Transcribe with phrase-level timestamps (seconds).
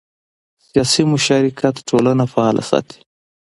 [0.67, 2.97] سیاسي مشارکت ټولنه فعاله ساتي